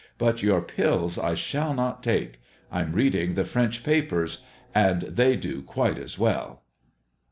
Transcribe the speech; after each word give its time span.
But 0.17 0.41
your 0.41 0.61
pills 0.61 1.19
I 1.19 1.35
shall 1.35 1.75
not 1.75 2.01
take. 2.01 2.41
I'm 2.71 2.93
reading 2.93 3.35
the 3.35 3.45
French 3.45 3.83
papers, 3.83 4.41
and 4.73 5.03
they 5.03 5.35
do 5.35 5.61
quite 5.61 5.99
as 5.99 6.17
well. 6.17 6.63